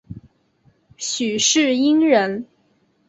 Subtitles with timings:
[0.97, 2.47] 许世英人。